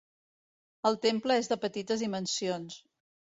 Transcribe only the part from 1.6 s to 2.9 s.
petites dimensions.